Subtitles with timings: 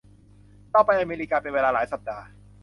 [0.71, 2.25] เราไปอเมริกาเป็นเวลาหลายสัปดาห์